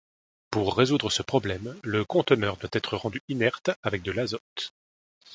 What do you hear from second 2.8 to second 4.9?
rendu inerte avec de l'azote.